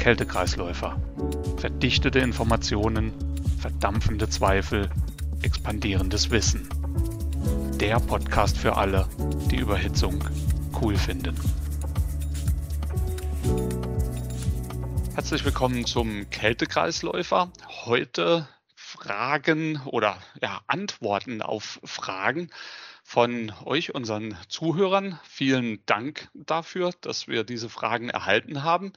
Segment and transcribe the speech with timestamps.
[0.00, 0.98] Kältekreisläufer.
[1.58, 3.12] Verdichtete Informationen,
[3.60, 4.88] verdampfende Zweifel,
[5.42, 6.66] expandierendes Wissen.
[7.78, 9.06] Der Podcast für alle,
[9.50, 10.24] die Überhitzung
[10.80, 11.36] cool finden.
[15.16, 17.52] Herzlich willkommen zum Kältekreisläufer.
[17.84, 22.48] Heute Fragen oder ja, Antworten auf Fragen
[23.04, 25.20] von euch, unseren Zuhörern.
[25.24, 28.94] Vielen Dank dafür, dass wir diese Fragen erhalten haben.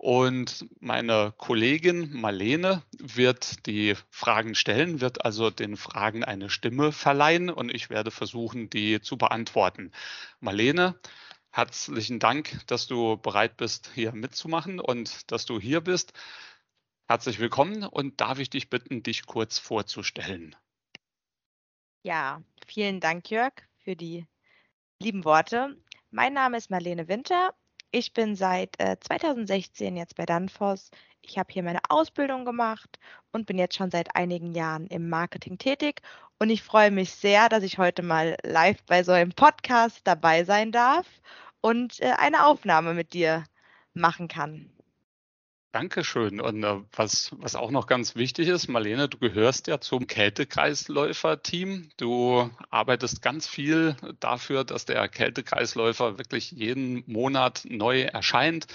[0.00, 7.50] Und meine Kollegin Marlene wird die Fragen stellen, wird also den Fragen eine Stimme verleihen
[7.50, 9.90] und ich werde versuchen, die zu beantworten.
[10.38, 11.00] Marlene,
[11.50, 16.12] herzlichen Dank, dass du bereit bist, hier mitzumachen und dass du hier bist.
[17.08, 20.54] Herzlich willkommen und darf ich dich bitten, dich kurz vorzustellen?
[22.04, 24.28] Ja, vielen Dank, Jörg, für die
[25.02, 25.76] lieben Worte.
[26.12, 27.52] Mein Name ist Marlene Winter.
[27.90, 30.90] Ich bin seit äh, 2016 jetzt bei Danfoss.
[31.22, 32.98] Ich habe hier meine Ausbildung gemacht
[33.32, 36.02] und bin jetzt schon seit einigen Jahren im Marketing tätig.
[36.38, 40.44] Und ich freue mich sehr, dass ich heute mal live bei so einem Podcast dabei
[40.44, 41.06] sein darf
[41.60, 43.44] und äh, eine Aufnahme mit dir
[43.94, 44.70] machen kann.
[45.78, 46.40] Dankeschön.
[46.40, 51.90] Und äh, was, was auch noch ganz wichtig ist, Marlene, du gehörst ja zum Kältekreisläufer-Team.
[51.96, 58.66] Du arbeitest ganz viel dafür, dass der Kältekreisläufer wirklich jeden Monat neu erscheint.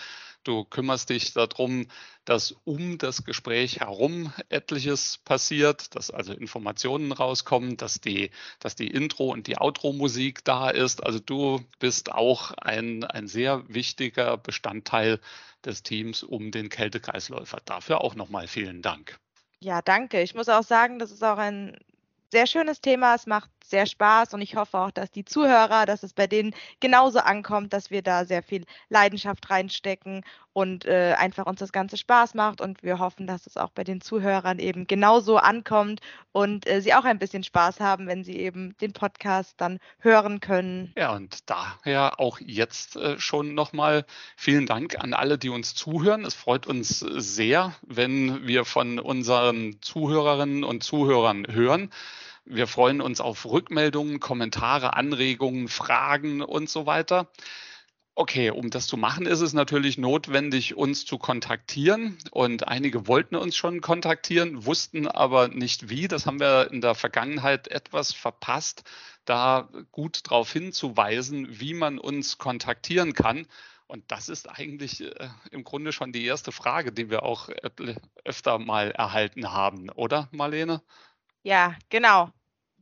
[0.44, 1.88] Du kümmerst dich darum,
[2.26, 8.88] dass um das Gespräch herum etliches passiert, dass also Informationen rauskommen, dass die, dass die
[8.88, 11.04] Intro- und die Outro-Musik da ist.
[11.04, 15.20] Also du bist auch ein, ein sehr wichtiger Bestandteil
[15.66, 17.60] des Teams um den Kältekreisläufer.
[17.66, 19.18] Dafür auch nochmal vielen Dank.
[19.60, 20.22] Ja, danke.
[20.22, 21.78] Ich muss auch sagen, das ist auch ein
[22.32, 23.16] sehr schönes Thema.
[23.16, 26.54] Es macht sehr Spaß und ich hoffe auch, dass die Zuhörer, dass es bei denen
[26.80, 31.98] genauso ankommt, dass wir da sehr viel Leidenschaft reinstecken und äh, einfach uns das Ganze
[31.98, 36.00] Spaß macht und wir hoffen, dass es auch bei den Zuhörern eben genauso ankommt
[36.32, 40.40] und äh, sie auch ein bisschen Spaß haben, wenn sie eben den Podcast dann hören
[40.40, 40.94] können.
[40.96, 46.24] Ja, und daher auch jetzt äh, schon nochmal vielen Dank an alle, die uns zuhören.
[46.26, 51.90] Es freut uns sehr, wenn wir von unseren Zuhörerinnen und Zuhörern hören.
[52.46, 57.32] Wir freuen uns auf Rückmeldungen, Kommentare, Anregungen, Fragen und so weiter.
[58.16, 62.18] Okay, um das zu machen, ist es natürlich notwendig, uns zu kontaktieren.
[62.32, 66.08] Und einige wollten uns schon kontaktieren, wussten aber nicht wie.
[66.08, 68.84] Das haben wir in der Vergangenheit etwas verpasst,
[69.26, 73.48] da gut darauf hinzuweisen, wie man uns kontaktieren kann.
[73.88, 77.50] Und das ist eigentlich äh, im Grunde schon die erste Frage, die wir auch
[78.24, 80.84] öfter mal erhalten haben, oder Marlene?
[81.44, 82.30] Ja, genau.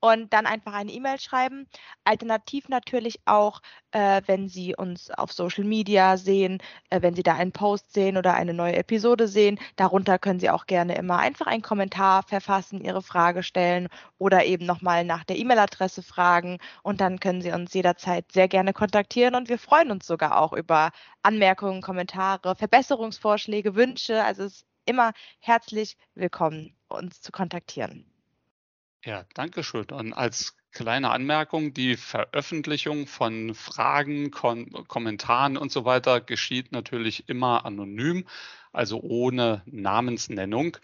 [0.00, 1.68] und dann einfach eine E-Mail schreiben.
[2.04, 3.60] Alternativ natürlich auch,
[3.92, 6.58] äh, wenn Sie uns auf Social Media sehen,
[6.90, 10.50] äh, wenn Sie da einen Post sehen oder eine neue Episode sehen, darunter können Sie
[10.50, 13.88] auch gerne immer einfach einen Kommentar verfassen, Ihre Frage stellen
[14.18, 18.72] oder eben nochmal nach der E-Mail-Adresse fragen und dann können Sie uns jederzeit sehr gerne
[18.72, 20.90] kontaktieren und wir freuen uns sogar auch über
[21.22, 24.22] Anmerkungen, Kommentare, Verbesserungsvorschläge, Wünsche.
[24.24, 28.11] Also es ist immer herzlich willkommen, uns zu kontaktieren.
[29.04, 29.86] Ja, danke schön.
[29.90, 37.28] Und als kleine Anmerkung, die Veröffentlichung von Fragen, Kon Kommentaren und so weiter geschieht natürlich
[37.28, 38.26] immer anonym,
[38.72, 40.76] also ohne Namensnennung.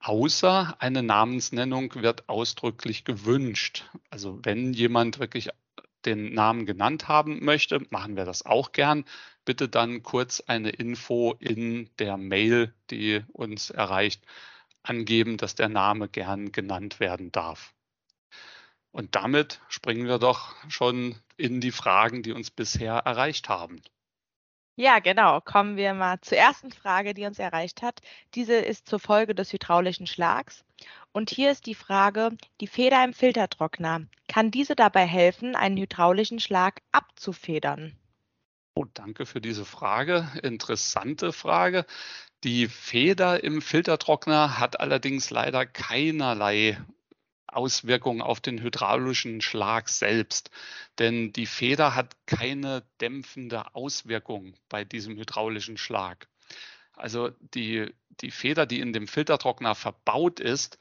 [0.00, 3.84] Außer eine Namensnennung wird ausdrücklich gewünscht.
[4.10, 5.50] Also wenn jemand wirklich
[6.06, 9.04] den Namen genannt haben möchte, machen wir das auch gern.
[9.44, 14.24] Bitte dann kurz eine Info in der Mail, die uns erreicht,
[14.82, 17.74] angeben, dass der Name gern genannt werden darf.
[18.92, 23.80] Und damit springen wir doch schon in die Fragen, die uns bisher erreicht haben.
[24.76, 25.40] Ja, genau.
[25.42, 28.00] Kommen wir mal zur ersten Frage, die uns erreicht hat.
[28.34, 30.64] Diese ist zur Folge des hydraulischen Schlags.
[31.12, 36.40] Und hier ist die Frage, die Feder im Filtertrockner, kann diese dabei helfen, einen hydraulischen
[36.40, 37.99] Schlag abzufedern?
[38.80, 40.26] Oh, danke für diese Frage.
[40.42, 41.84] Interessante Frage.
[42.44, 46.82] Die Feder im Filtertrockner hat allerdings leider keinerlei
[47.46, 50.50] Auswirkungen auf den hydraulischen Schlag selbst.
[50.98, 56.26] Denn die Feder hat keine dämpfende Auswirkung bei diesem hydraulischen Schlag.
[56.94, 57.92] Also die,
[58.22, 60.78] die Feder, die in dem Filtertrockner verbaut ist,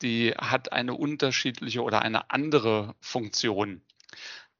[0.00, 3.82] die hat eine unterschiedliche oder eine andere Funktion.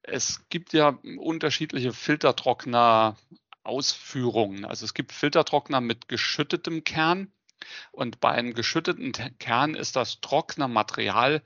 [0.03, 3.17] Es gibt ja unterschiedliche Filtertrockner
[3.65, 4.65] Ausführungen.
[4.65, 7.33] Also es gibt Filtertrockner mit geschüttetem Kern
[7.93, 11.43] und bei einem geschütteten Kern ist das Trocknermaterial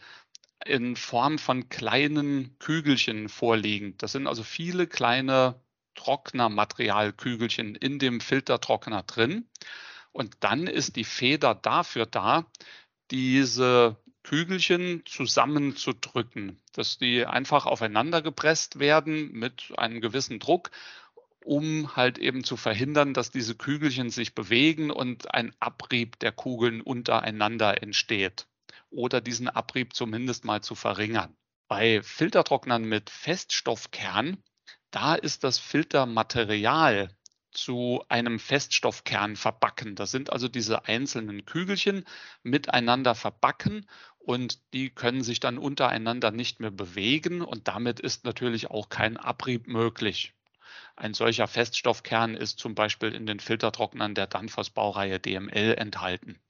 [0.64, 4.02] in Form von kleinen Kügelchen vorliegend.
[4.02, 5.60] Das sind also viele kleine
[5.94, 9.48] Trocknermaterialkügelchen in dem Filtertrockner drin.
[10.12, 12.46] Und dann ist die Feder dafür da,
[13.10, 20.72] diese Kügelchen zusammenzudrücken, dass die einfach aufeinander gepresst werden mit einem gewissen Druck,
[21.44, 26.80] um halt eben zu verhindern, dass diese Kügelchen sich bewegen und ein Abrieb der Kugeln
[26.80, 28.48] untereinander entsteht
[28.90, 31.36] oder diesen Abrieb zumindest mal zu verringern.
[31.68, 34.42] Bei Filtertrocknern mit Feststoffkern,
[34.90, 37.16] da ist das Filtermaterial
[37.56, 39.94] zu einem Feststoffkern verbacken.
[39.96, 42.04] Das sind also diese einzelnen Kügelchen
[42.42, 43.86] miteinander verbacken
[44.26, 49.16] und die können sich dann untereinander nicht mehr bewegen und damit ist natürlich auch kein
[49.16, 50.34] Abrieb möglich.
[50.96, 56.40] Ein solcher Feststoffkern ist zum Beispiel in den Filtertrocknern der Danfoss Baureihe DML enthalten.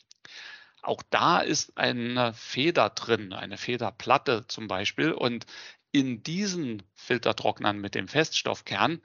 [0.81, 5.13] Auch da ist eine Feder drin, eine Federplatte zum Beispiel.
[5.13, 5.45] Und
[5.93, 9.03] in diesen Filtertrocknern mit dem Feststoffkern,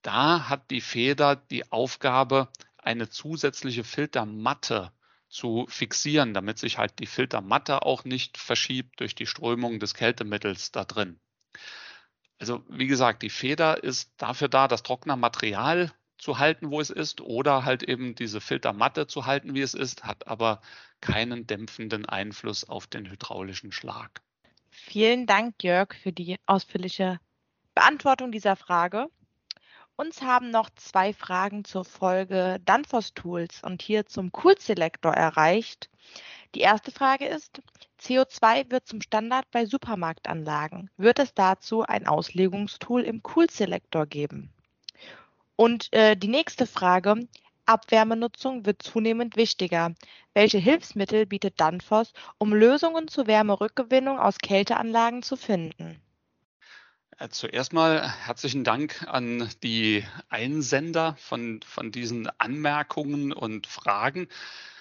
[0.00, 2.48] da hat die Feder die Aufgabe,
[2.78, 4.92] eine zusätzliche Filtermatte
[5.34, 10.70] zu fixieren, damit sich halt die Filtermatte auch nicht verschiebt durch die Strömung des Kältemittels
[10.70, 11.18] da drin.
[12.38, 17.20] Also wie gesagt, die Feder ist dafür da, das Trocknermaterial zu halten, wo es ist,
[17.20, 20.62] oder halt eben diese Filtermatte zu halten, wie es ist, hat aber
[21.00, 24.22] keinen dämpfenden Einfluss auf den hydraulischen Schlag.
[24.70, 27.18] Vielen Dank, Jörg, für die ausführliche
[27.74, 29.08] Beantwortung dieser Frage.
[29.96, 35.88] Uns haben noch zwei Fragen zur Folge Danfoss Tools und hier zum Cool Selector erreicht.
[36.56, 37.62] Die erste Frage ist,
[38.00, 40.90] CO2 wird zum Standard bei Supermarktanlagen.
[40.96, 44.52] Wird es dazu ein Auslegungstool im Cool Selector geben?
[45.54, 47.28] Und äh, die nächste Frage,
[47.64, 49.94] Abwärmenutzung wird zunehmend wichtiger.
[50.32, 56.00] Welche Hilfsmittel bietet Danfoss, um Lösungen zur Wärmerückgewinnung aus Kälteanlagen zu finden?
[57.30, 64.26] Zuerst mal herzlichen Dank an die Einsender von, von diesen Anmerkungen und Fragen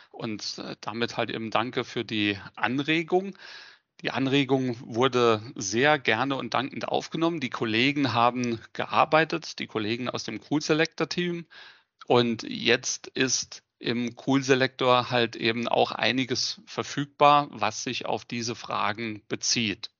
[0.10, 3.38] und äh, damit halt eben danke für die Anregung.
[4.02, 7.40] Die Anregung wurde sehr gerne und dankend aufgenommen.
[7.40, 11.46] Die Kollegen haben gearbeitet, die Kollegen aus dem Cool Selector Team.
[12.08, 18.56] Und jetzt ist im Cool Selector halt eben auch einiges verfügbar, was sich auf diese
[18.56, 19.92] Fragen bezieht.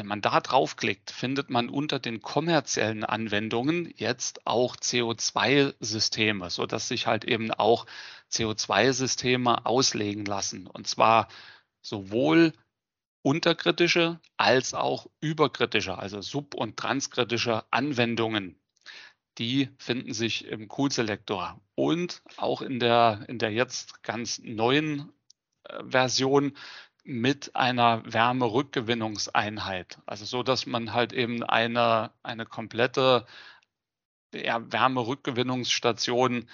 [0.00, 7.06] Wenn man da draufklickt, findet man unter den kommerziellen Anwendungen jetzt auch CO2-Systeme, sodass sich
[7.06, 7.84] halt eben auch
[8.32, 10.66] CO2-Systeme auslegen lassen.
[10.66, 11.28] Und zwar
[11.82, 12.54] sowohl
[13.20, 18.58] unterkritische als auch überkritische, also sub- und transkritische Anwendungen.
[19.36, 25.12] Die finden sich im Cool-Selektor und auch in der, in der jetzt ganz neuen
[25.64, 26.56] äh, Version
[27.10, 29.98] mit einer Wärmerückgewinnungseinheit.
[30.06, 33.26] Also so, dass man halt eben eine, eine komplette
[34.32, 36.48] ja, Wärmerückgewinnungsstation,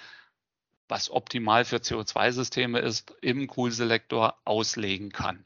[0.87, 5.45] was optimal für CO2-Systeme ist, im Cool-Selektor auslegen kann.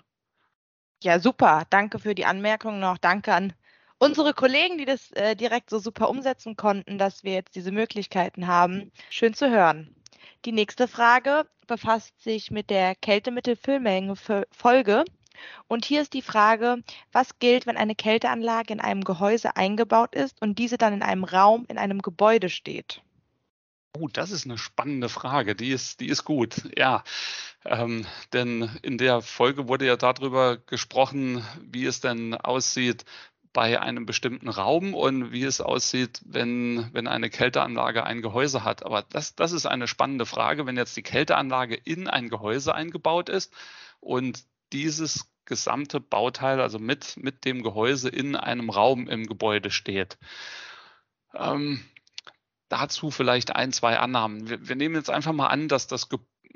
[1.04, 1.66] Ja, super.
[1.70, 2.98] Danke für die Anmerkung noch.
[2.98, 3.54] Danke an
[3.98, 8.48] unsere Kollegen, die das äh, direkt so super umsetzen konnten, dass wir jetzt diese Möglichkeiten
[8.48, 8.92] haben.
[9.10, 9.94] Schön zu hören.
[10.44, 15.06] Die nächste Frage befasst sich mit der Kältemittelfüllmenge-Folge.
[15.68, 20.42] Und hier ist die Frage, was gilt, wenn eine Kälteanlage in einem Gehäuse eingebaut ist
[20.42, 23.04] und diese dann in einem Raum in einem Gebäude steht?
[23.94, 25.56] Oh, das ist eine spannende Frage.
[25.56, 26.64] Die ist, die ist gut.
[26.76, 27.04] Ja,
[27.64, 33.06] ähm, denn in der Folge wurde ja darüber gesprochen, wie es denn aussieht
[33.54, 38.86] bei einem bestimmten Raum und wie es aussieht, wenn, wenn eine Kälteanlage ein Gehäuse hat.
[38.86, 43.30] Aber das, das ist eine spannende Frage, wenn jetzt die Kälteanlage in ein Gehäuse eingebaut
[43.30, 43.54] ist
[44.00, 50.18] und dieses gesamte Bauteil, also mit, mit dem Gehäuse in einem Raum im Gebäude steht.
[51.34, 51.84] Ähm,
[52.70, 54.50] dazu vielleicht ein, zwei Annahmen.
[54.50, 56.08] Wir, wir, nehmen jetzt einfach mal an, dass das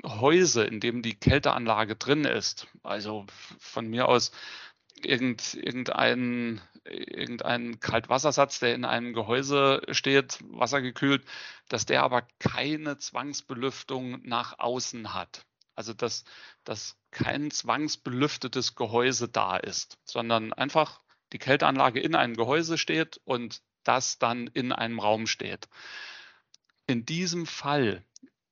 [0.02, 3.26] Gehäuse, in dem die Kälteanlage drin ist, also
[3.58, 4.32] von mir aus
[5.04, 11.24] irgend, irgendein, irgendein Kaltwassersatz, der in einem Gehäuse steht, wassergekühlt,
[11.68, 15.44] dass der aber keine Zwangsbelüftung nach außen hat.
[15.74, 16.24] Also dass,
[16.64, 21.00] dass kein zwangsbelüftetes Gehäuse da ist, sondern einfach
[21.32, 25.68] die Kälteanlage in einem Gehäuse steht und das dann in einem Raum steht.
[26.86, 28.04] In diesem Fall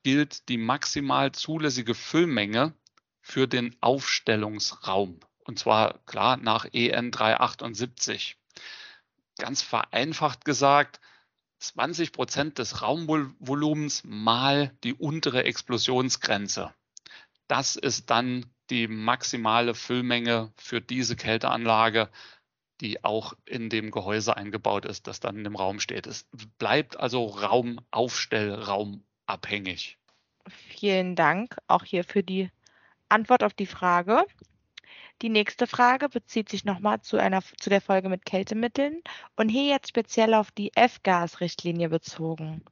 [0.02, 2.74] gilt die maximal zulässige Füllmenge
[3.20, 5.18] für den Aufstellungsraum.
[5.44, 8.36] Und zwar klar nach EN 378.
[9.38, 11.00] Ganz vereinfacht gesagt,
[11.58, 16.72] 20 Prozent des Raumvolumens mal die untere Explosionsgrenze.
[17.48, 22.08] Das ist dann die maximale Füllmenge für diese Kälteanlage,
[22.80, 26.06] die auch in dem Gehäuse eingebaut ist, das dann im Raum steht.
[26.06, 26.26] Es
[26.58, 29.98] bleibt also Raumaufstellraumabhängig.
[30.46, 32.50] Vielen Dank auch hier für die
[33.08, 34.24] Antwort auf die Frage.
[35.22, 37.18] Die nächste Frage bezieht sich nochmal zu
[37.60, 39.00] zu der Folge mit Kältemitteln
[39.36, 42.64] und hier jetzt speziell auf die F-Gas-Richtlinie bezogen.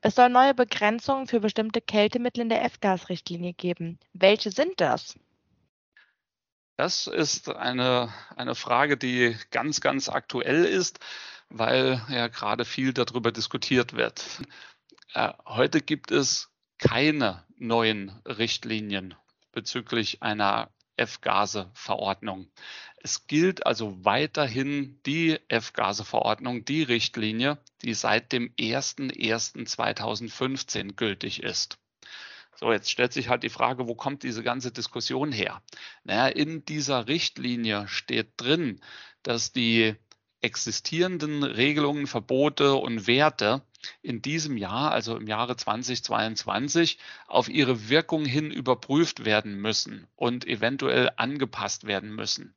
[0.00, 3.98] Es soll neue Begrenzungen für bestimmte Kältemittel in der F-Gas-Richtlinie geben.
[4.12, 5.18] Welche sind das?
[6.76, 10.98] Das ist eine, eine Frage, die ganz, ganz aktuell ist,
[11.48, 14.42] weil ja gerade viel darüber diskutiert wird.
[15.14, 19.14] Äh, heute gibt es keine neuen Richtlinien
[19.52, 22.48] bezüglich einer F-Gase-Verordnung.
[23.02, 31.78] Es gilt also weiterhin die F-Gase-Verordnung, die Richtlinie, die seit dem 01.01.2015 gültig ist.
[32.56, 35.62] So, jetzt stellt sich halt die Frage, wo kommt diese ganze Diskussion her?
[36.04, 38.80] Naja, in dieser Richtlinie steht drin,
[39.22, 39.94] dass die
[40.40, 43.62] existierenden Regelungen, Verbote und Werte
[44.02, 50.46] in diesem Jahr, also im Jahre 2022, auf ihre Wirkung hin überprüft werden müssen und
[50.46, 52.54] eventuell angepasst werden müssen.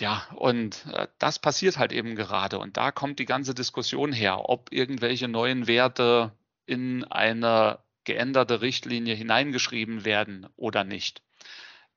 [0.00, 2.58] Ja, und äh, das passiert halt eben gerade.
[2.58, 6.32] Und da kommt die ganze Diskussion her, ob irgendwelche neuen Werte
[6.66, 11.22] in eine geänderte Richtlinie hineingeschrieben werden oder nicht.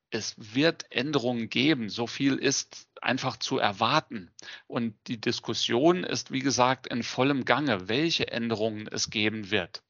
[0.10, 1.90] Es wird Änderungen geben.
[1.90, 4.32] So viel ist einfach zu erwarten.
[4.68, 9.84] Und die Diskussion ist, wie gesagt, in vollem Gange, welche Änderungen es geben wird.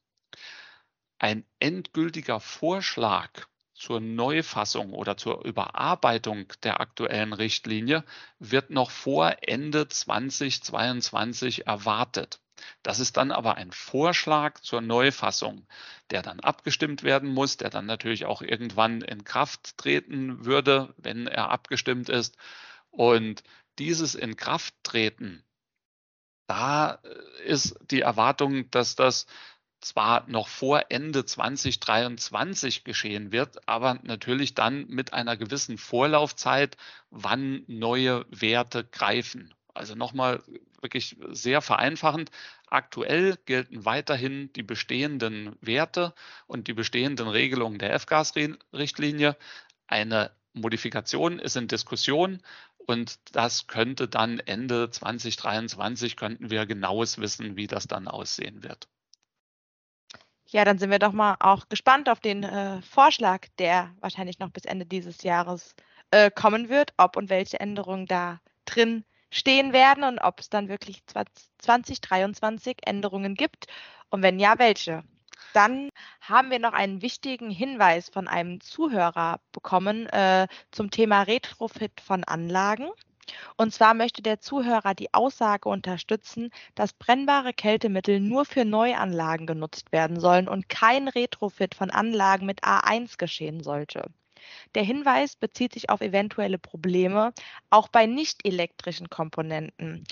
[1.20, 8.04] Ein endgültiger Vorschlag zur Neufassung oder zur Überarbeitung der aktuellen Richtlinie
[8.40, 12.42] wird noch vor Ende 2022 erwartet.
[12.84, 15.68] Das ist dann aber ein Vorschlag zur Neufassung,
[16.10, 21.28] der dann abgestimmt werden muss, der dann natürlich auch irgendwann in Kraft treten würde, wenn
[21.28, 22.38] er abgestimmt ist.
[22.90, 23.44] Und
[23.80, 25.44] dieses Inkrafttreten,
[26.48, 29.28] da äh, ist die Erwartung, dass das
[29.82, 36.78] zwar noch vor Ende 2023 geschehen wird, aber natürlich dann mit einer gewissen Vorlaufzeit,
[37.12, 39.54] wann neue Werte greifen.
[39.78, 40.42] Also nochmal
[40.82, 42.32] wirklich sehr vereinfachend.
[42.68, 46.14] Aktuell gelten weiterhin die bestehenden Werte
[46.48, 49.38] und die bestehenden Regelungen der F-Gas-Richtlinie.
[49.88, 52.42] Eine Modifikation ist in Diskussion
[52.78, 58.88] und das könnte dann Ende 2023 könnten wir genaues wissen, wie das dann aussehen wird.
[60.50, 64.50] Ja, dann sind wir doch mal auch gespannt auf den äh, Vorschlag, der wahrscheinlich noch
[64.50, 65.76] bis Ende dieses Jahres
[66.12, 70.70] äh, kommen wird, ob und welche Änderungen da drin stehen werden und ob es dann
[70.70, 73.68] wirklich 2023 Änderungen gibt
[74.10, 75.04] und wenn ja, welche.
[75.54, 75.90] Dann
[76.22, 82.24] haben wir noch einen wichtigen Hinweis von einem Zuhörer bekommen äh, zum Thema Retrofit von
[82.24, 82.90] Anlagen.
[83.58, 89.92] Und zwar möchte der Zuhörer die Aussage unterstützen, dass brennbare Kältemittel nur für Neuanlagen genutzt
[89.92, 94.10] werden sollen und kein Retrofit von Anlagen mit A1 geschehen sollte.
[94.76, 97.34] Der Hinweis bezieht sich auf eventuelle Probleme
[97.70, 100.04] auch bei nicht elektrischen Komponenten.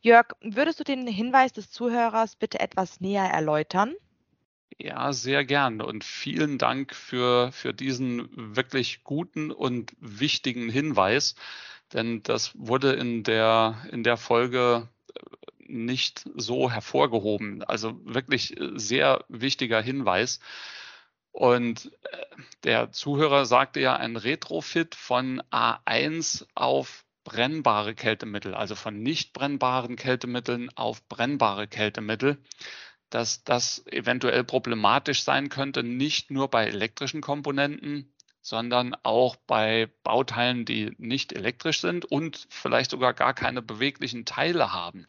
[0.00, 3.94] Jörg, würdest du den Hinweis des Zuhörers bitte etwas näher erläutern?
[4.80, 11.34] Ja, sehr gern und vielen Dank für, für diesen wirklich guten und wichtigen Hinweis,
[11.92, 15.20] denn das wurde in der, in der Folge äh,
[15.66, 17.64] nicht so hervorgehoben.
[17.64, 20.38] Also wirklich äh, sehr wichtiger Hinweis.
[21.38, 22.16] Und äh,
[22.64, 29.94] der Zuhörer sagte ja ein Retrofit von A1 auf brennbare Kältemittel, also von nicht brennbaren
[29.94, 32.42] Kältemitteln auf brennbare Kältemittel,
[33.08, 40.64] dass das eventuell problematisch sein könnte, nicht nur bei elektrischen Komponenten, sondern auch bei Bauteilen,
[40.64, 45.06] die nicht elektrisch sind und vielleicht sogar gar keine beweglichen Teile haben.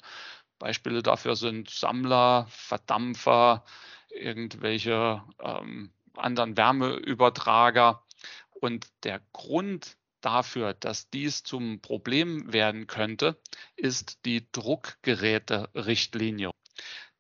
[0.60, 3.64] Beispiele dafür sind Sammler, Verdampfer,
[4.12, 8.04] irgendwelche ähm, anderen Wärmeübertrager.
[8.52, 13.40] Und der Grund dafür, dass dies zum Problem werden könnte,
[13.76, 16.52] ist die Druckgeräte-Richtlinie.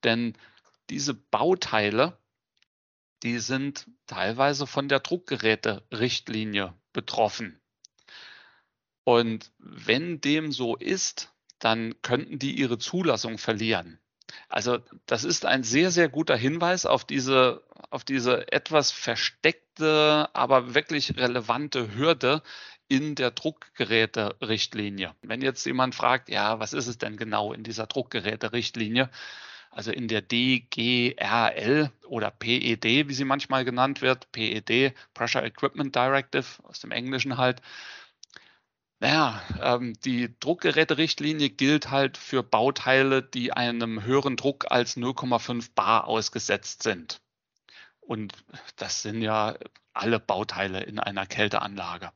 [0.04, 0.36] Denn
[0.90, 2.18] diese Bauteile,
[3.24, 7.60] die sind teilweise von der Druckgeräte-Richtlinie betroffen.
[9.04, 14.00] Und wenn dem so ist, dann könnten die ihre Zulassung verlieren.
[14.48, 20.76] Also das ist ein sehr, sehr guter Hinweis auf diese, auf diese etwas versteckte, aber
[20.76, 22.42] wirklich relevante Hürde
[22.88, 25.16] in der Druckgeräterichtlinie.
[25.22, 29.10] Wenn jetzt jemand fragt, ja, was ist es denn genau in dieser Druckgeräterichtlinie?
[29.72, 36.46] Also in der DGRL oder PED, wie sie manchmal genannt wird, PED, Pressure Equipment Directive,
[36.64, 37.62] aus dem Englischen halt.
[39.00, 46.06] Naja, ähm, die Druckgeräterichtlinie gilt halt für Bauteile, die einem höheren Druck als 0,5 bar
[46.08, 47.22] ausgesetzt sind.
[48.02, 48.34] Und
[48.76, 49.58] das sind ja
[49.94, 52.12] alle Bauteile in einer Kälteanlage.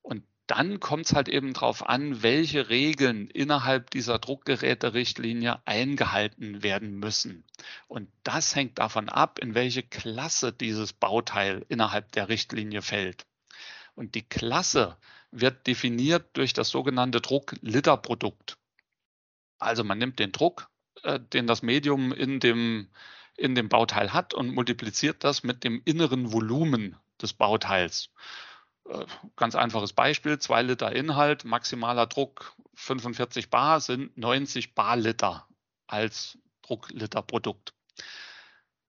[0.00, 6.94] Und dann kommt es halt eben darauf an, welche Regeln innerhalb dieser Druckgeräterichtlinie eingehalten werden
[6.94, 7.44] müssen.
[7.86, 13.26] Und das hängt davon ab, in welche Klasse dieses Bauteil innerhalb der Richtlinie fällt.
[13.94, 14.96] Und die Klasse
[15.30, 18.58] wird definiert durch das sogenannte Druck-Liter-Produkt.
[19.58, 20.68] Also man nimmt den Druck,
[21.02, 22.88] äh, den das Medium in dem,
[23.36, 28.10] in dem Bauteil hat und multipliziert das mit dem inneren Volumen des Bauteils.
[28.88, 29.06] Äh,
[29.36, 35.46] ganz einfaches Beispiel, zwei Liter Inhalt, maximaler Druck 45 Bar sind 90 Bar Liter
[35.86, 37.72] als Druckliterprodukt.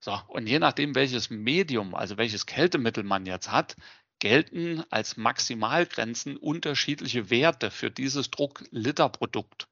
[0.00, 3.76] So, und je nachdem, welches Medium, also welches Kältemittel man jetzt hat,
[4.18, 9.68] gelten als Maximalgrenzen unterschiedliche Werte für dieses Druckliterprodukt.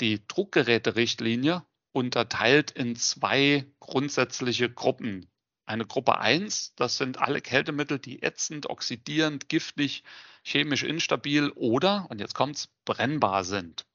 [0.00, 5.28] Die Druckgeräterichtlinie unterteilt in zwei grundsätzliche Gruppen.
[5.64, 10.02] Eine Gruppe 1, das sind alle Kältemittel, die ätzend, oxidierend, giftig,
[10.42, 13.86] chemisch instabil oder, und jetzt kommt's, brennbar sind.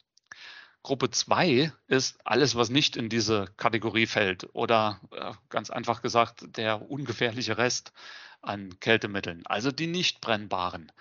[0.83, 6.45] Gruppe 2 ist alles, was nicht in diese Kategorie fällt oder äh, ganz einfach gesagt
[6.55, 7.91] der ungefährliche Rest
[8.41, 10.91] an Kältemitteln, also die nicht brennbaren.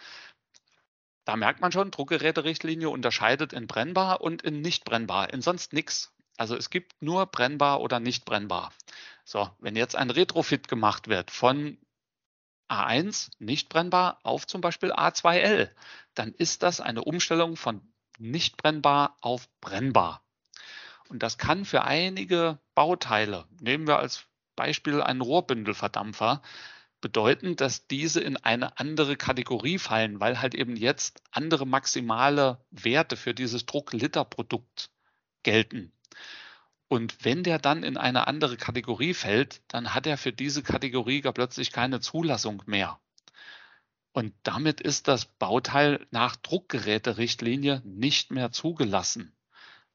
[1.24, 6.12] Da merkt man schon, Druckgeräterichtlinie unterscheidet in brennbar und in nicht brennbar, in sonst nichts.
[6.36, 8.72] Also es gibt nur brennbar oder nicht brennbar.
[9.24, 11.78] So, wenn jetzt ein Retrofit gemacht wird von
[12.68, 15.70] A1 nicht brennbar auf zum Beispiel A2L,
[16.14, 17.80] dann ist das eine Umstellung von
[18.18, 20.22] nicht brennbar auf brennbar.
[21.08, 24.26] Und das kann für einige Bauteile, nehmen wir als
[24.56, 26.42] Beispiel einen Rohrbündelverdampfer,
[27.00, 33.16] bedeuten, dass diese in eine andere Kategorie fallen, weil halt eben jetzt andere maximale Werte
[33.16, 34.90] für dieses Druckliterprodukt
[35.42, 35.92] gelten.
[36.88, 41.20] Und wenn der dann in eine andere Kategorie fällt, dann hat er für diese Kategorie
[41.20, 43.00] gar plötzlich keine Zulassung mehr.
[44.12, 49.36] Und damit ist das Bauteil nach Druckgeräterichtlinie nicht mehr zugelassen.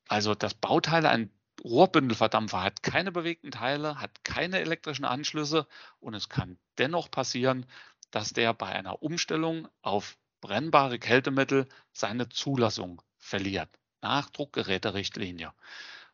[0.07, 1.31] Also das Bauteil, ein
[1.63, 5.67] Rohrbündelverdampfer hat keine bewegten Teile, hat keine elektrischen Anschlüsse
[6.00, 7.65] und es kann dennoch passieren,
[8.10, 13.69] dass der bei einer Umstellung auf brennbare Kältemittel seine Zulassung verliert
[14.02, 15.54] nach Druckgeräterichtlinie.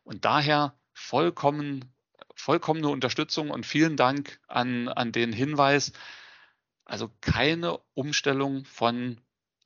[0.04, 1.92] Und daher vollkommen,
[2.34, 5.92] vollkommene Unterstützung und vielen Dank an, an den Hinweis,
[6.84, 9.20] also keine Umstellung von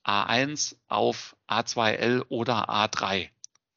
[0.04, 3.30] A1 auf A2L oder A3.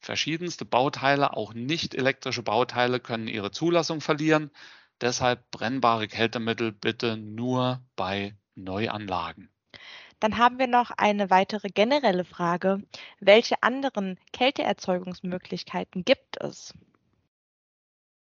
[0.06, 4.52] Verschiedenste Bauteile, auch nicht elektrische Bauteile, können ihre Zulassung verlieren.
[5.00, 9.50] Deshalb brennbare Kältemittel bitte nur bei Neuanlagen.
[10.20, 12.84] Dann haben wir noch eine weitere generelle Frage.
[13.18, 16.72] Welche anderen Kälteerzeugungsmöglichkeiten gibt es?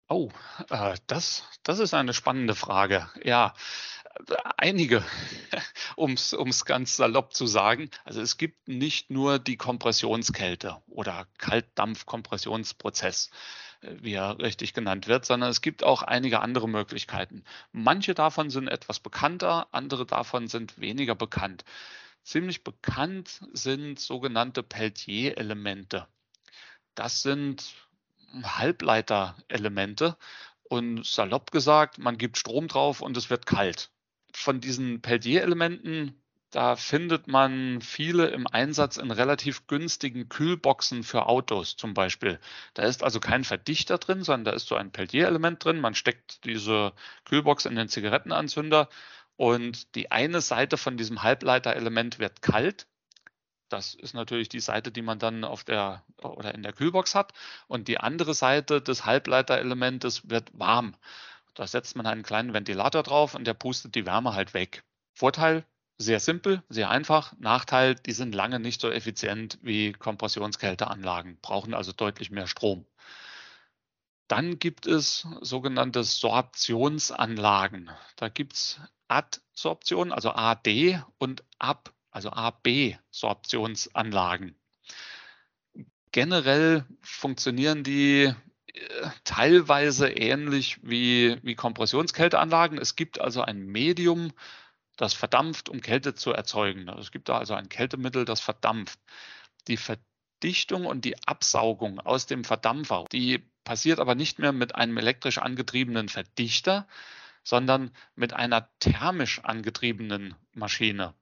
[0.09, 0.31] Oh,
[0.71, 3.11] äh, das, das ist eine spannende Frage.
[3.23, 3.53] Ja,
[4.57, 5.05] einige,
[5.97, 7.91] um es ganz salopp zu sagen.
[8.05, 13.31] Also es gibt nicht nur die Kompressionskälte oder Kaltdampfkompressionsprozess,
[13.83, 17.45] äh, wie er richtig genannt wird, sondern es gibt auch einige andere Möglichkeiten.
[17.73, 21.65] Manche davon sind etwas bekannter, andere davon sind weniger bekannt.
[22.23, 26.09] Ziemlich bekannt sind sogenannte Peltier-Elemente.
[26.95, 27.75] Das sind
[28.43, 30.17] Halbleiterelemente
[30.65, 33.91] und salopp gesagt, man gibt Strom drauf und es wird kalt
[34.37, 36.15] von diesen Peltier-Elementen,
[36.51, 42.39] da findet man viele im Einsatz in relativ günstigen Kühlboxen für Autos zum Beispiel.
[42.75, 45.81] Da ist also kein Verdichter drin, sondern da ist so ein Peltier-Element drin.
[45.81, 46.93] Man steckt diese
[47.25, 48.89] Kühlbox in den Zigarettenanzünder
[49.37, 52.87] und die eine Seite von diesem Halbleiterelement wird kalt.
[53.69, 57.33] Das ist natürlich die Seite, die man dann auf der oder in der Kühlbox hat.
[57.67, 60.95] Und die andere Seite des Halbleiterelementes wird warm.
[61.57, 64.85] Da setzt man einen kleinen Ventilator drauf und der pustet die Wärme halt weg.
[65.15, 65.65] Vorteil,
[65.97, 67.33] sehr simpel, sehr einfach.
[67.39, 72.85] Nachteil, die sind lange nicht so effizient wie Kompressionskälteanlagen, brauchen also deutlich mehr Strom.
[74.29, 77.89] Dann gibt es sogenannte Sorptionsanlagen.
[78.17, 84.55] Da gibt es Adsorption, also AD und AB, also AB-Sorptionsanlagen.
[86.13, 88.35] Generell funktionieren die
[89.25, 92.79] teilweise ähnlich wie, wie Kompressionskälteanlagen.
[92.79, 94.33] Es gibt also ein Medium
[94.97, 96.89] das verdampft, um Kälte zu erzeugen.
[96.89, 98.99] Es gibt da also ein Kältemittel, das verdampft.
[99.69, 104.97] Die Verdichtung und die Absaugung aus dem Verdampfer, die passiert aber nicht mehr mit einem
[104.97, 106.87] elektrisch angetriebenen Verdichter,
[107.43, 111.15] sondern mit einer thermisch angetriebenen Maschine.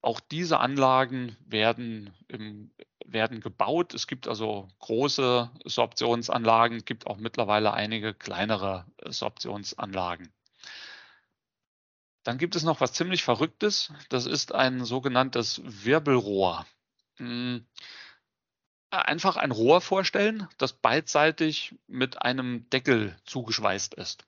[0.00, 2.70] Auch diese Anlagen werden, im,
[3.04, 3.94] werden gebaut.
[3.94, 10.32] Es gibt also große Sorptionsanlagen, es gibt auch mittlerweile einige kleinere Sorptionsanlagen.
[12.24, 13.92] Dann gibt es noch was ziemlich Verrücktes.
[14.08, 16.66] Das ist ein sogenanntes Wirbelrohr.
[17.16, 17.66] Hm.
[18.90, 24.24] Einfach ein Rohr vorstellen, das beidseitig mit einem Deckel zugeschweißt ist.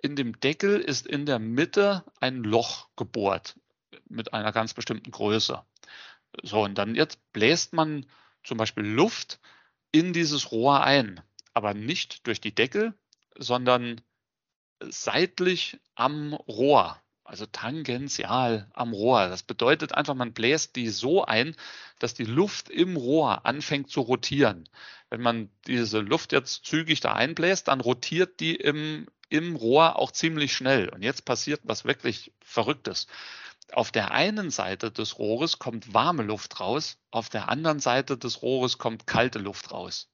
[0.00, 3.56] In dem Deckel ist in der Mitte ein Loch gebohrt
[4.08, 5.64] mit einer ganz bestimmten Größe.
[6.42, 8.06] So, und dann jetzt bläst man
[8.44, 9.40] zum Beispiel Luft
[9.92, 11.20] in dieses Rohr ein,
[11.54, 12.94] aber nicht durch die Deckel,
[13.36, 14.00] sondern
[14.80, 19.28] seitlich am Rohr also tangential am Rohr.
[19.28, 21.54] Das bedeutet einfach, man bläst die so ein,
[21.98, 24.66] dass die Luft im Rohr anfängt zu rotieren.
[25.10, 30.10] Wenn man diese Luft jetzt zügig da einbläst, dann rotiert die im, im Rohr auch
[30.10, 30.88] ziemlich schnell.
[30.88, 33.06] Und jetzt passiert was wirklich Verrücktes.
[33.72, 38.42] Auf der einen Seite des Rohres kommt warme Luft raus, auf der anderen Seite des
[38.42, 40.08] Rohres kommt kalte Luft raus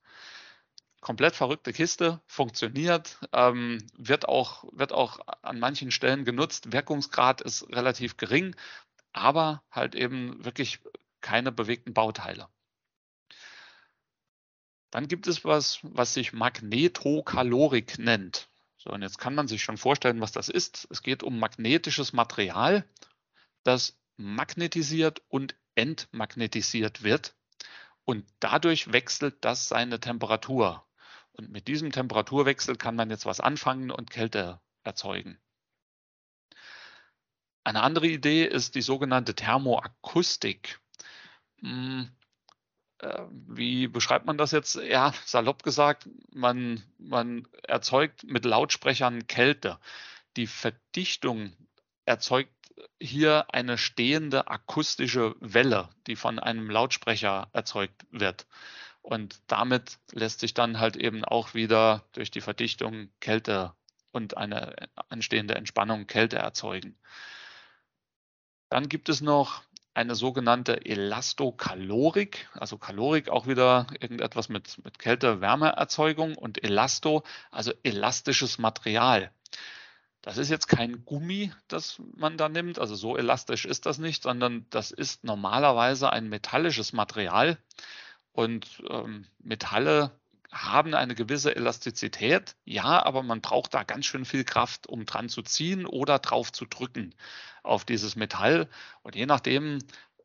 [1.05, 6.73] komplett verrückte Kiste, funktioniert, ähm, wird, auch, wird auch an manchen Stellen genutzt.
[6.73, 8.57] Wirkungsgrad ist relativ gering,
[9.13, 10.81] aber halt eben wirklich
[11.21, 12.49] keine bewegten Bauteile.
[14.91, 18.49] Dann gibt es was, was sich Magnetokalorik nennt.
[18.79, 20.89] So, und jetzt kann man sich schon vorstellen, was das ist.
[20.91, 22.85] Es geht um magnetisches Material,
[23.65, 27.35] das magnetisiert und entmagnetisiert wird.
[28.05, 30.87] Und dadurch wechselt das seine Temperatur.
[31.33, 35.39] Und mit diesem Temperaturwechsel kann man jetzt was anfangen und Kälte erzeugen.
[37.65, 40.81] Eine andere Idee ist die sogenannte Thermoakustik.
[41.61, 42.11] Hm,
[42.99, 44.77] äh, wie beschreibt man das jetzt?
[44.77, 49.81] Ja, salopp gesagt, man, man erzeugt mit Lautsprechern Kälte.
[50.37, 51.57] Die Verdichtung
[52.05, 52.54] erzeugt
[53.01, 58.47] hier eine stehende akustische Welle, die von einem Lautsprecher erzeugt wird.
[59.03, 63.75] Und damit lässt sich dann halt eben auch wieder durch die Verdichtung Kälte
[64.13, 64.75] und eine
[65.09, 66.97] anstehende Entspannung Kälte erzeugen.
[68.71, 76.37] Dann gibt es noch eine sogenannte Elastokalorik, also Kalorik auch wieder irgendetwas mit, mit Kälte-Wärmeerzeugung
[76.37, 79.31] und Elasto, also elastisches Material.
[80.25, 84.23] Das ist jetzt kein Gummi, das man da nimmt, also so elastisch ist das nicht,
[84.23, 87.59] sondern das ist normalerweise ein metallisches Material,
[88.35, 90.11] und ähm, Metalle
[90.51, 95.29] haben eine gewisse Elastizität, ja, aber man braucht da ganz schön viel Kraft, um dran
[95.29, 97.15] zu ziehen oder drauf zu drücken
[97.63, 98.69] auf dieses Metall.
[99.03, 99.79] Und je nachdem,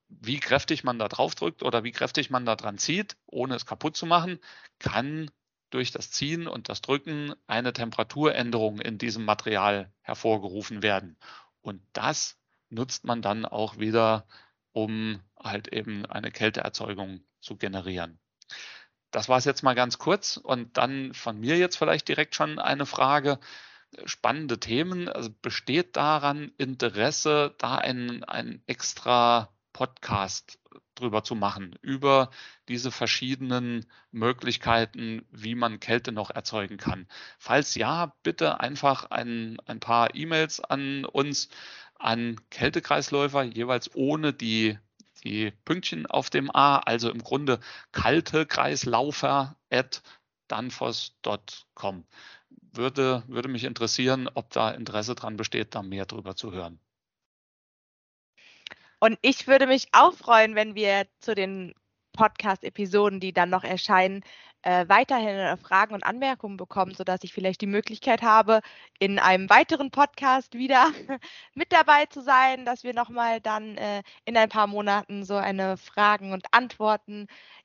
[0.07, 3.67] wie kräftig man da drauf drückt oder wie kräftig man da dran zieht, ohne es
[3.67, 4.39] kaputt zu machen,
[4.79, 5.29] kann
[5.69, 11.17] durch das Ziehen und das Drücken eine Temperaturänderung in diesem Material hervorgerufen werden.
[11.61, 12.37] Und das
[12.69, 14.25] nutzt man dann auch wieder,
[14.71, 18.19] um halt eben eine Kälteerzeugung zu generieren.
[19.11, 22.59] Das war es jetzt mal ganz kurz und dann von mir jetzt vielleicht direkt schon
[22.59, 23.39] eine Frage.
[24.05, 25.09] Spannende Themen.
[25.09, 30.59] Also besteht daran Interesse, da einen, einen extra Podcast
[30.95, 32.31] drüber zu machen, über
[32.67, 37.07] diese verschiedenen Möglichkeiten, wie man Kälte noch erzeugen kann.
[37.37, 41.47] Falls ja, bitte einfach ein, ein paar E-Mails an uns,
[41.95, 44.77] an Kältekreisläufer, jeweils ohne die
[45.23, 47.61] die Pünktchen auf dem A, also im Grunde
[47.93, 50.01] kalte Kreislaufer at
[50.49, 52.05] danfoss.com.
[52.73, 56.81] Würde, würde mich interessieren, ob da Interesse dran besteht, da mehr drüber zu hören.
[58.99, 61.73] Und ich würde mich auch freuen, wenn wir zu den
[62.13, 64.23] Podcast-Episoden, die dann noch erscheinen,
[64.61, 68.59] äh, weiterhin äh, Fragen und Anmerkungen bekommen, sodass ich vielleicht die Möglichkeit habe,
[68.99, 70.91] in einem weiteren Podcast wieder
[71.53, 75.77] mit dabei zu sein, dass wir nochmal dann äh, in ein paar Monaten so eine
[75.77, 76.53] Fragen- und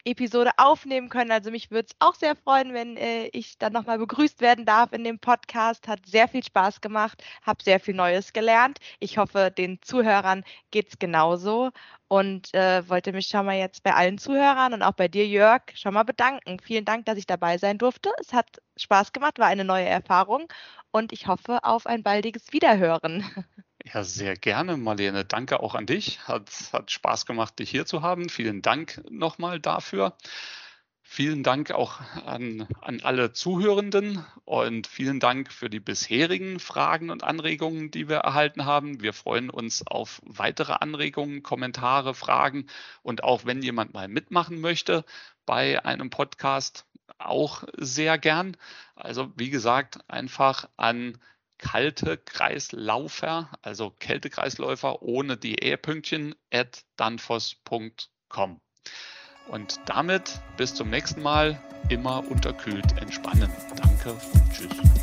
[0.04, 1.30] Antworten-Episode aufnehmen können.
[1.30, 4.92] Also mich würde es auch sehr freuen, wenn äh, ich dann nochmal begrüßt werden darf
[4.92, 5.88] in dem Podcast.
[5.88, 8.78] Hat sehr viel Spaß gemacht, habe sehr viel Neues gelernt.
[9.00, 11.70] Ich hoffe, den Zuhörern geht es genauso
[12.08, 15.62] und äh, wollte mich schon mal jetzt bei allen Zuhörern und auch bei dir, Jörg,
[15.74, 16.60] schon mal bedanken.
[16.60, 18.10] Vielen Dank, dass ich dabei sein durfte.
[18.20, 20.46] Es hat Spaß gemacht, war eine neue Erfahrung
[20.90, 23.24] und ich hoffe auf ein baldiges Wiederhören.
[23.86, 25.24] Ja, sehr gerne, Marlene.
[25.26, 26.26] Danke auch an dich.
[26.26, 28.28] Hat, hat Spaß gemacht, dich hier zu haben.
[28.30, 30.16] Vielen Dank nochmal dafür.
[31.02, 37.24] Vielen Dank auch an, an alle Zuhörenden und vielen Dank für die bisherigen Fragen und
[37.24, 39.02] Anregungen, die wir erhalten haben.
[39.02, 42.66] Wir freuen uns auf weitere Anregungen, Kommentare, Fragen
[43.02, 45.04] und auch wenn jemand mal mitmachen möchte
[45.44, 46.86] bei einem Podcast,
[47.18, 48.56] auch sehr gern.
[48.96, 51.18] Also wie gesagt, einfach an
[51.58, 58.60] kalte Kreislaufer, also Kältekreisläufer ohne die E-Pünktchen at danfoss.com.
[59.48, 63.50] Und damit bis zum nächsten Mal immer unterkühlt entspannen.
[63.76, 64.93] Danke und tschüss.